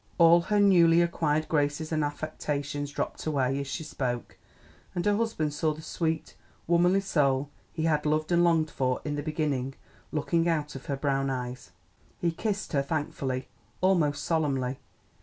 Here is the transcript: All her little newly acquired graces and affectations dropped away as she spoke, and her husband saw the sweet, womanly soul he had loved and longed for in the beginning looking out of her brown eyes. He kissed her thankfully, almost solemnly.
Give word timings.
All 0.17 0.41
her 0.41 0.55
little 0.55 0.69
newly 0.69 1.03
acquired 1.03 1.47
graces 1.47 1.91
and 1.91 2.03
affectations 2.03 2.89
dropped 2.89 3.27
away 3.27 3.59
as 3.59 3.67
she 3.67 3.83
spoke, 3.83 4.35
and 4.95 5.05
her 5.05 5.15
husband 5.15 5.53
saw 5.53 5.75
the 5.75 5.83
sweet, 5.83 6.33
womanly 6.65 7.01
soul 7.01 7.51
he 7.71 7.83
had 7.83 8.07
loved 8.07 8.31
and 8.31 8.43
longed 8.43 8.71
for 8.71 8.99
in 9.05 9.15
the 9.15 9.21
beginning 9.21 9.75
looking 10.11 10.49
out 10.49 10.73
of 10.73 10.87
her 10.87 10.97
brown 10.97 11.29
eyes. 11.29 11.69
He 12.19 12.31
kissed 12.31 12.73
her 12.73 12.81
thankfully, 12.81 13.47
almost 13.79 14.23
solemnly. 14.23 14.79